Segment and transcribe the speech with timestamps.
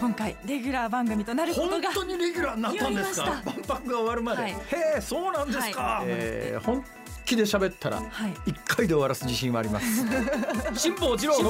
[0.00, 3.42] 今回レギュラー番組となること本が当にレギュラーになったんですか？
[3.44, 4.52] 万博が終わるまで、はい。
[4.52, 4.56] へ
[4.98, 6.04] えそうなんですか、はい。
[6.06, 6.84] えー本
[7.24, 8.34] 気で喋ったらはい。
[8.46, 10.06] 一回で終わらす自信はあります。
[10.74, 11.48] 辛坊治郎の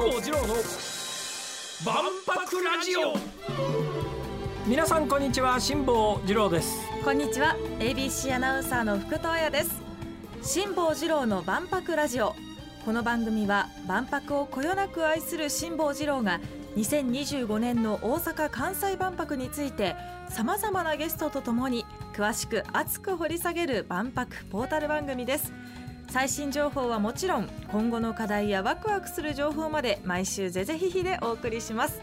[1.84, 1.94] 万
[2.26, 3.14] 博ラジオ。
[4.66, 6.78] 皆さんこんにちは辛坊治郎です。
[7.04, 9.70] こんにちは ABC アナウンサーの福藤彩です。
[10.42, 12.34] 辛坊治郎の万博ラジオ。
[12.84, 16.40] この番組は万博をこよなく愛する辛坊治郎が
[16.76, 19.96] 2025年の大阪・関西万博について
[20.28, 25.52] さまざまなゲストとともに詳しく熱く掘り下げる万博ポータル番組です。
[26.10, 32.00] 最新情報はもちろん今後の課題やワクワクする情報まで毎週ぜぜひひでお送りします。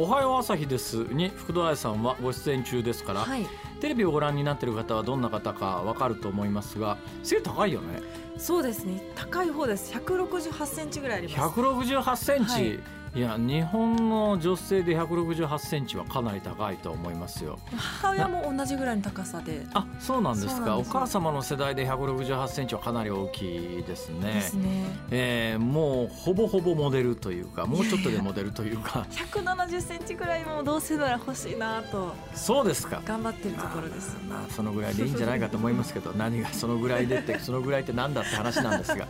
[0.00, 1.12] おはよう朝日です。
[1.12, 3.44] に福田愛さんはご出演中ですから、はい。
[3.80, 8.00] テレビをご覧になっている方はどんな方かわかると思いますが背高いよね。
[8.36, 9.02] そうですね。
[9.16, 9.92] 高い方です。
[9.92, 11.58] 168センチぐらいあります。
[11.60, 17.58] 168センチ、はいい、や日本の女性で168センチはかなり高いと思いますよ。
[17.76, 19.62] 母親も同じぐらいの高さで。
[19.74, 20.76] あそうなんですか。
[20.76, 24.34] お母様の世代で168センチはかなり大きいですね。
[24.34, 24.84] ですね。
[25.10, 29.06] えーもうほぼほぼモデルというかもうちょっとでモデルというか。
[29.10, 32.14] 170センチぐらいもどうせなら欲しいなと。
[32.34, 33.02] そうですか。
[33.04, 39.06] 頑張ってるところですまあ、まあそのぐらいでいいんじゃないかと思いますけど 何がそのぐらいでってそのぐらいってなんだって話なんですが。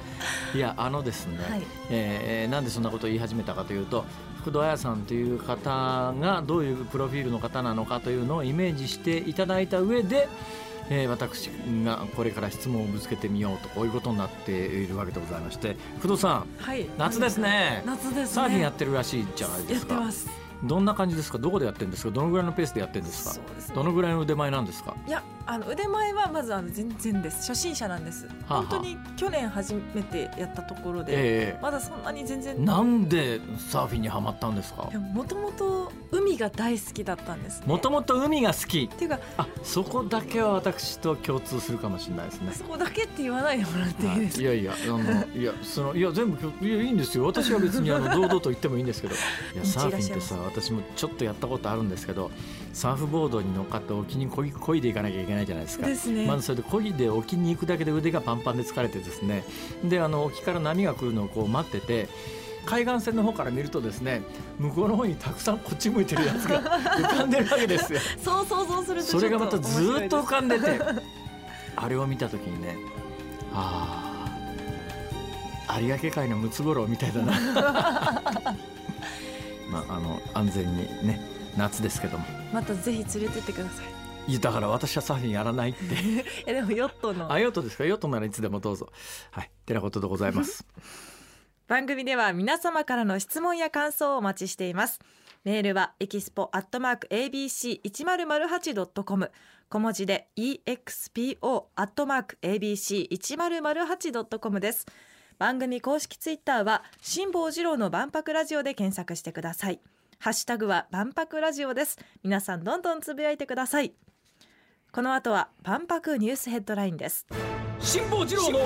[0.55, 1.63] いやあのですね、はい。
[1.91, 3.98] えーなんでそんなことを言い始めたかというと
[4.41, 10.29] 福戸彩さんという方がどういうプロフィールの方なのかというのをイメージしていただいた上で、
[10.91, 11.49] えー私
[11.85, 16.89] がこれから質問をぶつけてみようとこういうことになっているわけでございまして福戸さんはい。
[16.97, 17.83] 夏ですね。
[17.85, 18.27] 夏ですね。
[18.27, 19.97] サーフィンやってるらしいじゃないでやすか。
[19.97, 20.29] ってます
[20.65, 21.39] どんな感じですか？
[21.39, 22.11] どこでやってるんですか？
[22.11, 23.35] どのぐらいのペースでやってるんですか？
[23.37, 23.41] ね。
[23.75, 24.95] どのぐらいの腕前なんですか？
[25.07, 27.49] いやあの腕前はまずあの全然です。
[27.49, 28.27] 初心者なんです。
[28.27, 28.63] はあはあ。
[28.65, 31.59] 本当に去年初めてやったところでええ。
[31.63, 32.65] まだそんなに全然。
[32.65, 34.91] なんでサーフィンにはまったんですか？
[35.15, 37.67] もともと海が大好きだったんですね。
[37.67, 38.91] もともと海が好き。
[38.93, 42.53] っていうかあそこだけは私と共通するかもしれないですね。
[42.53, 44.43] そこだけって言わないでもらっていいですか？
[44.43, 47.25] いやいやあのいやそのいや全部共いやいいんですよ。
[47.25, 49.15] 私は別にあの堂々と言ってもいいんですけど。
[49.55, 52.31] いや道サーフィンってさ私もちょっとやったことあるんですけど
[52.73, 55.87] サーフボードに乗っかって沖にこぎこいでいかなきゃいけないじゃないですか。
[55.87, 56.27] ですね。
[56.27, 59.45] まずそれで漕ぎで沖に行くだけで腕がパンパンで疲れてですね
[59.85, 62.09] であの沖から波が来るのをこう待ってて
[62.67, 64.23] 海岸線の方から見るとですね
[64.59, 66.61] 向こうの方にたくさんこっち向いてるやつが
[66.97, 68.01] 浮かんでるわけですよ。
[68.23, 70.81] そう想像するとそれがまたずーっと浮かんでて
[71.77, 72.77] あれを見た時にね
[73.55, 74.05] あ
[75.69, 78.55] あ有明海のムツゴロウみたいだな
[79.71, 81.21] まああの安全にね
[81.57, 82.25] 夏ですけども。
[82.25, 83.87] すまたぜひ連れてってください。
[84.31, 85.79] いやだから私はサーフィンやらないって。
[86.47, 87.31] えでもヨットの。
[87.33, 87.85] あヨットですか？
[87.85, 88.91] ヨットならいつでもどうぞ。
[89.31, 90.67] はいてなことでございます。
[91.69, 94.99] 番組では皆様からの質問や感想をお待ちしています。
[95.45, 99.31] メールはエキスポアットマーク ABC1008.com
[99.69, 104.85] 小文字で EXPO アットマーク ABC1008.com です
[105.39, 109.81] 番組公式ツイッターは辛坊治郎の万博ラジオで検索してください。
[110.19, 111.99] ハッシュタグは万博ラジオです。
[112.25, 113.95] 皆さんどんどんつぶやいてください。
[114.91, 117.27] この後は万博ニュースヘッドラインです。
[117.81, 118.59] 辛坊治郎の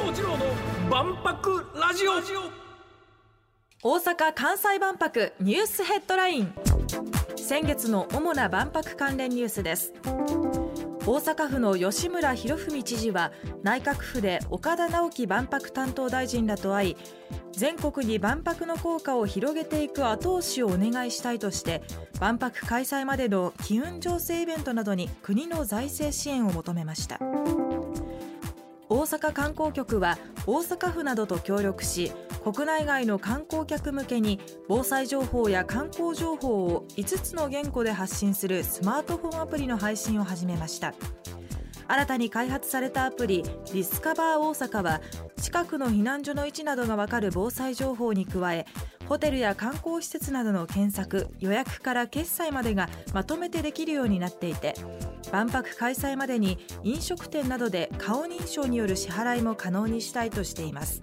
[0.91, 2.13] 万博ラジオ。
[3.85, 6.55] 大阪・関西万博ニュースヘッドライン。
[7.37, 9.93] 先月の主な万博関連ニュースです
[11.05, 13.33] 大阪府の吉村洋文知事は
[13.65, 16.97] 内閣府で岡田直樹万博担当大臣らと会い
[17.51, 21.83] 全国に万博の効果を広げていく後押しをお願いしたいとして
[22.21, 27.19] 万博開催までの機運醸成イベントなどに国の財政支援を求めました。
[28.89, 40.93] 大阪観光局は大阪府などと協力し国内外の観光客向けに防災情報や観光情報を5つの言語で発信するスマートフォンアプリの配信を始めました。
[41.87, 45.01] 新たに開発されたアプリディスカバー大阪は
[45.37, 48.67] 近くの避難所の位置などがわかる防災情報に加え
[49.09, 54.75] ホテルや観光施設などの検索予約から決済までがまとめてできるようになっていて
[55.33, 61.03] 万博開催までに飲食店などで顔認証による支払いも可能にしたいとしています。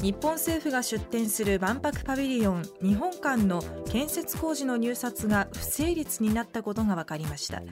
[0.00, 7.62] 日本政府が出展する万博パビリオン日本館の建設工事の入札が不成立になったことが分かりました。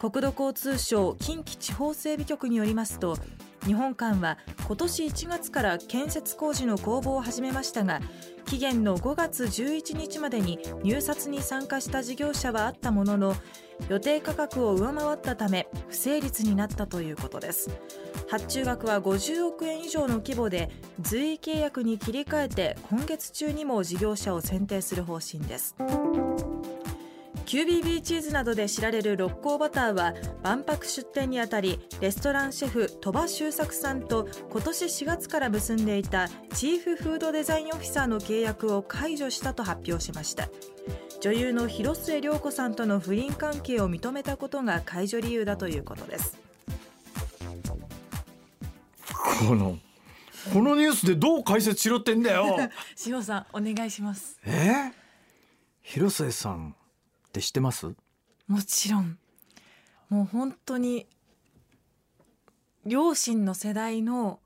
[0.00, 3.18] 国土交通省近畿地方整備局によりますと
[3.66, 8.00] 日本館は今年1月から建設工事の公募を始めましたが
[8.50, 13.36] 期限の5月11日までに入札に参加した事業者はあったものの
[13.88, 17.70] 予定価格を上回ったため不成立になったということです。
[18.28, 20.68] 発注額は50億円以上の規模で
[21.00, 25.76] 随意契約に切り替えて今月中にも事業者を選定する方針です。
[27.50, 30.14] QBB チーズなどで知られる六甲バターは
[30.44, 40.48] 万博出店にあたりレストランシェフ鳥羽周作さんと今年4月から結んでいたチーフフードデザインオフィサーの契約を解除したと発表しました。
[41.20, 46.38] 女優の広末涼子さんとの不倫関係を認めたことが解除理由だということです。
[49.40, 49.76] この
[50.54, 52.56] このニュースでどう解説しろってんだよ。
[53.04, 54.38] 塩さんお願いします。
[54.44, 54.92] え？
[55.82, 56.76] 広末さん
[57.30, 57.86] って知ってます？
[58.48, 59.16] もちろん。
[60.08, 61.06] もう本当に
[62.84, 64.40] 両親の世代の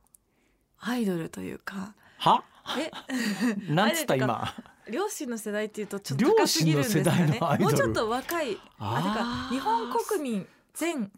[0.78, 1.94] アイドルというか。
[2.18, 2.44] は？
[2.78, 2.90] え？
[3.72, 4.16] なんつった？
[4.16, 4.54] 今。
[4.90, 7.38] 両親の世代っていうとちょっと高すぎるんですかね。
[7.58, 11.10] もうちょっと若いあてか日本国民全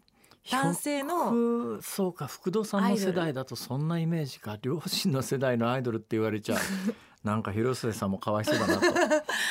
[0.51, 4.57] 男性ののそうか福堂さんの世代だとそんなイメージか。
[4.61, 6.59] 両親の世代のアイドルって言われちゃう。
[7.23, 8.81] なんか広末さんもかわいそうだなと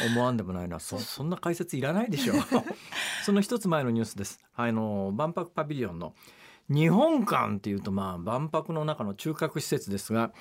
[0.07, 0.79] 思わんでもないな。
[0.81, 2.35] そそんな解説いらないでしょ
[3.25, 4.41] その一つ前のニュースです。
[4.55, 6.15] あの万博パビリオンの
[6.69, 10.33] 日本館っていうとまあ万博の中の中核施設ですが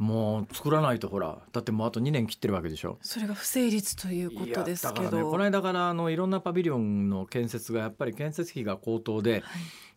[0.00, 2.96] もう作らないとほらだってもうあと2年切ってるわけでしょ。
[3.02, 5.04] それが不成立ということですけど。
[5.04, 9.42] だからねこの間からあのいろんなパビリオンの建設がやっぱり建設費が高騰で、はい。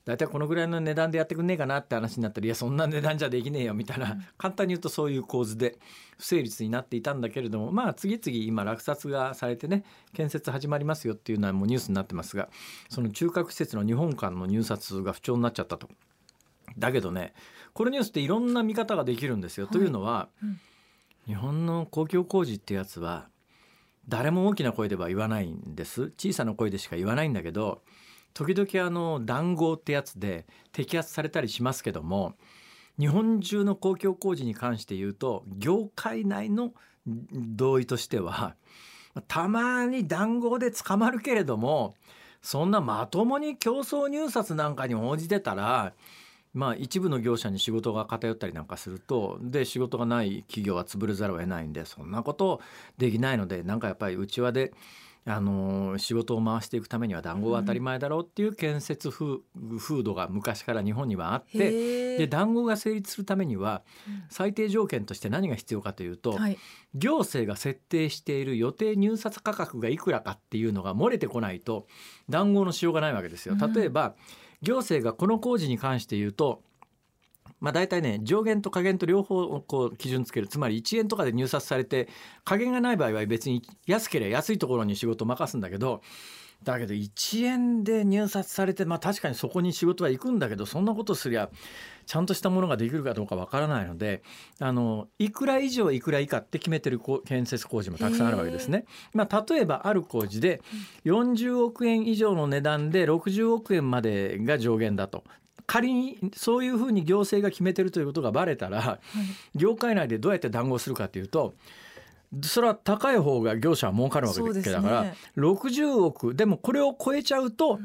[0.06, 5.78] 大体このぐらいの値段でやってくんねえかなって話になったらいやそんな値段じゃできねえよみたいな、うん簡単に言うとそういう構図で
[6.18, 12.50] 不成立になっていたんだけれどもまあ次々今落札がされてね建設始まりますよっていうのはもうニュースになってますが
[12.90, 15.88] その中核施設の日本館の入札が不調になっちゃったと。
[16.78, 17.34] だけどね
[17.74, 19.66] このニュースっていろんな見方ができるんですよ。
[19.66, 19.74] はい。
[19.74, 20.60] というのは、うん。
[21.26, 23.30] 日本の公共工事ってやつは
[24.10, 26.12] 誰も大きな声では言わないんです。
[26.18, 27.82] 小さな声でしか言わないんだけど
[28.34, 32.34] 時々あの談合ってやつで摘発されたりしますけども
[33.00, 36.74] 日本中の公共工事に関して言うと業界内の
[37.06, 38.56] 同意としては
[39.28, 41.96] たまに談合で捕まるけれども
[42.42, 45.94] そんなまともに競争入札なんかに応じてたら
[46.54, 52.62] まあ一部の業者に仕事が偏ったりなんかするとで仕事がない企業は潰れざるを得ないんでそんなこと
[52.98, 54.74] できないのでなんかやっぱりうちわで
[55.26, 59.38] あの仕事を回していくためには談合は当たり前だろうっていう建設風
[59.78, 64.24] 風土が昔から日本にはあってへで談合が成立するためにはうん。
[64.30, 66.58] 最低条件として何が必要かというと、はい。
[66.96, 71.88] 行政が設定している予定入札価格がいくらかっていうのが漏れてこないと
[72.30, 73.56] 談合のしようがないわけですよ。
[73.60, 73.74] うん。
[73.74, 74.16] 例えば、
[74.62, 76.64] 行政がこの工事に関して言うと
[77.64, 82.10] まあ、大体ね上限と下限と両方こう基準つけるつまり1円とかで入札されて
[82.44, 86.02] 下限がない場合は別に安ければ安いところに仕事を任すんだけど
[86.66, 91.50] だけど1円で入札されてまあ確かにそこに仕事は行くんだけどそんなことすりゃ
[92.06, 94.24] ちゃんとしたものができるかどうかわからないので
[94.60, 98.84] あのいくら以上いくら以下って決めてる建設工事もたくさんあるわけですね。
[99.14, 100.62] まあ、例えばある工事で
[101.06, 105.24] 40億円以上の値段で60億円までが上限だと。
[105.66, 109.00] 仮にそういうふうに行政が決めてるということがバレたら
[109.56, 111.54] 業界内でどうやって談合するかというと
[112.42, 117.80] それは高い方が業者は儲かるわけだから、60億でもこれを超えちゃうと、ん。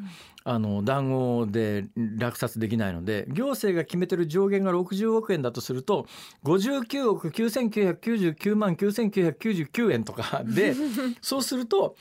[0.45, 1.85] あの談合で
[2.17, 6.07] 落札できないので行政が決めてる上限が60億円だとすると
[6.45, 10.75] 59億9999万9999円とかで
[11.21, 11.97] そうすると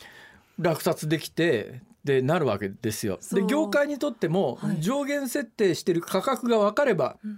[0.60, 3.20] 落札できてでなるわけですよ。
[3.34, 7.38] で業界にとってもはい上限設定してる価格が分かればうんうん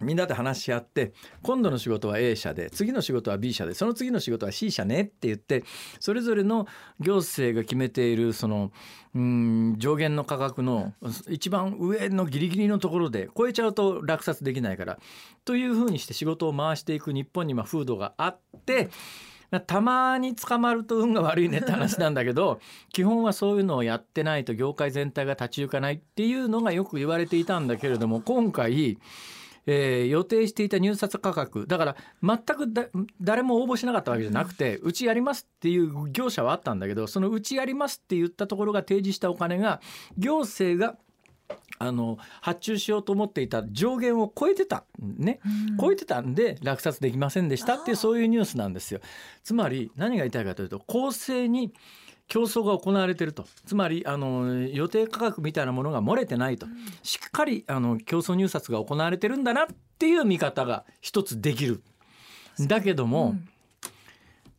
[0.00, 5.62] みんなで話し合って今度の仕事は A 社で次の仕事は B 社でその次の仕事は C 社ねって言って
[5.98, 6.66] それぞれの
[7.00, 8.72] 行政が決めているその
[9.14, 10.94] うん上限の価格の
[11.28, 14.98] 一番上のギリギリのところで超えちゃうと落札できないから
[15.44, 18.88] というふうにして仕事を回していく日本にまあ風土があって。
[19.58, 22.60] たまに捕まると運が悪いねって話なんだけど
[22.92, 28.98] 基本はそういうのをやってないと業界全体が立ち行かないっていうのがよく言われていたんだけれども今回
[29.66, 32.72] えー予定していた入札価格だから全く
[33.20, 39.80] 誰も応募しなかったわけじゃなくて、うちやりますっていう業者はあったんだけどそのうちやりますって言ったところが提示したお金が
[40.16, 40.96] 行政が
[41.80, 45.76] あの発注しようと思っていた上限を超えてたね、うん。
[45.78, 49.00] 超えてたんで落札できませんでしたっていうそういうニュースなんですよ。
[49.42, 51.72] つまり何が言いたいかというと公正に
[52.28, 53.46] 競争が行われてると。
[53.66, 56.66] つまりあの予定価格みたいなものが漏れてないと。
[57.02, 59.66] しっかりあの競争入札が行われてるんだなっ
[59.98, 61.82] ていう見方が一つできる。
[62.60, 63.48] だけども、うん。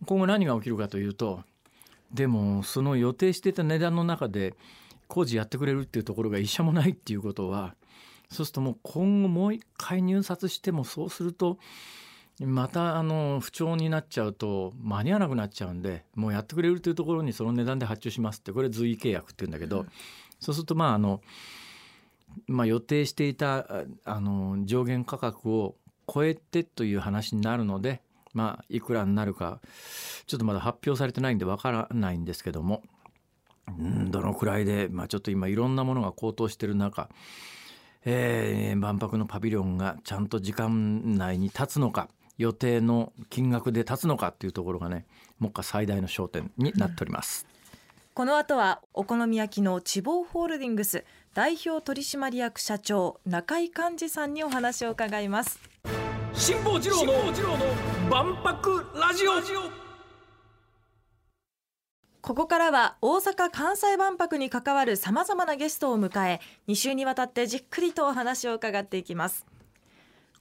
[0.06, 1.42] 今後何が起きるかというと
[2.12, 4.56] でもその予定していた値段の中で
[5.12, 7.76] 工事やってくれるっていうところが一社もないっていうことは
[8.30, 11.58] そうするともう今後もう一回入札してもそうすると
[12.40, 19.86] またあの不調になっちゃうと間に合わなくなっちゃうんでもうやってくれるというところにその値段で発注しますってこれ随意契約って言うんだけど、
[20.40, 21.22] そうするとまああの、
[22.48, 23.68] まあ、予定していた
[24.06, 25.76] あの上限価格を
[26.12, 28.02] 超えてという話になるので、
[28.34, 29.60] まあ、いくらになるか
[30.26, 32.82] ちょっとまだ発表されてないんでわからないんですけども、
[33.68, 37.10] うん、どのくらいで、まあ、ちょっと今いろんなものが高騰してる中
[38.04, 45.06] えー、万博のパビリオンがちゃんと時間内に立つのか予定の金額で立つのかっていうところがね
[45.40, 47.46] 目下最大の焦点になっております。
[48.14, 55.62] この後はお好み焼きの地方ホールディングス代表取締役社長中井寛治さんにお話を伺います
[56.34, 57.14] 辛坊治郎の
[58.10, 59.91] 万博ラジオ
[62.22, 69.46] ここからは大阪・関西万博に関わるさまざまなゲストを迎え2週にわたってじっくりとお話を伺っていきます。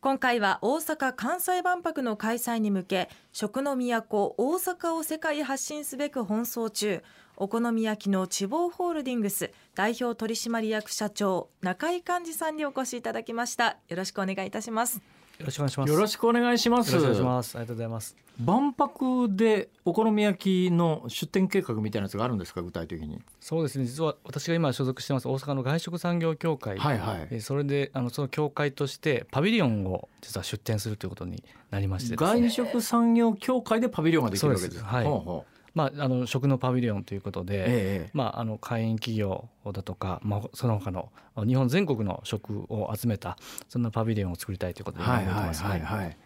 [0.02, 7.02] 今回は大阪・関西万博の開催に向け食の都大阪を世界発信すべく奔走中。
[7.36, 13.78] お好み焼きの地方ホールディングス代表取締役社長中井寛治さんにお越しいただきました。
[13.88, 15.00] よろしくお願いいたします。
[15.40, 15.90] よろしくお願いします。
[15.90, 16.94] よろしくお願いします。
[16.94, 17.56] よろしくお願いします。
[17.56, 18.16] ありがとうございます。
[18.38, 22.62] 万博でお好み焼きの出店計画みたいなやつがあるんですか？
[22.62, 23.20] 具体的に。
[23.40, 23.86] そうですね。
[23.86, 34.84] 実は私が今所属してます大阪の外食産業協会、はいはい、えそれであのその協会としてパビリオンを実は出店するということになりまして、ね、外食産業協会でパビリオンができるわけです。
[34.84, 35.04] はい。
[35.04, 37.64] ほうほうまあ、あの食のパビリオンということで、え
[38.06, 41.10] え、まあ、あの会員企業だとか、まあ、その他の
[41.46, 43.36] 日本全国の食を集めた
[43.68, 46.16] そんなパビリオンを作りたいということではいはいはいはい、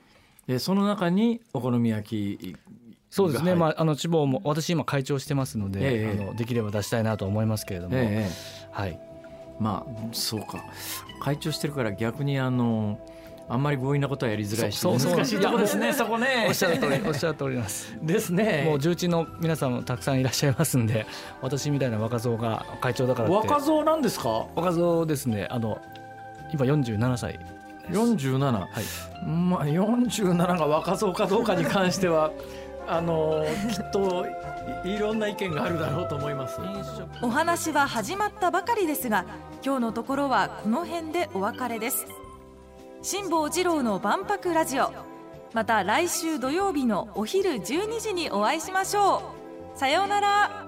[0.46, 2.56] でその中にお好み焼き
[3.10, 8.28] そうですね、まあ、あの地方も私今会長してますので、ええ、あのできれば出したいなと思いますけれども、え、
[8.72, 8.98] はい。
[9.60, 10.64] まあそうか。
[11.20, 12.98] 会長してるから逆にあの
[13.48, 16.46] あんまり強引なことはやりづらいし難しいとこですねそこね。
[16.48, 17.94] おっしゃる通り おっしゃる通ります。
[18.02, 18.62] ですね。
[18.66, 21.06] もう重鎮の皆さんもたくさんいらっしゃいますんで
[21.42, 24.46] 私みたいな若造が会長だから若造なんですか？
[24.54, 25.46] 若造ですね。
[25.50, 25.78] あの
[26.52, 27.38] 今47歳
[27.90, 32.30] 47、はい、まあ47が若造かどうかに関しては
[32.88, 34.24] あのきっと
[34.84, 36.58] いろんな意見があるだろうと思います。
[37.20, 39.24] お話は始まったばかりですが
[39.64, 42.06] 今日のところはこの辺でお別れです
[43.04, 44.90] 辛坊治郎の万博ラジオ。
[45.52, 49.34] また来週土曜日のお昼12時にお会いしましょ
[49.76, 49.78] う。
[49.78, 50.63] さようなら。